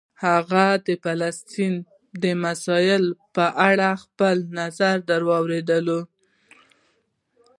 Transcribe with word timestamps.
هغه 0.25 0.65
د 0.85 0.87
فلسطین 1.03 1.73
د 2.23 2.25
مسایلو 2.43 3.11
په 3.35 3.45
اړه 3.69 3.89
خپل 4.03 4.35
نظر 4.59 4.95
درلود. 5.09 6.07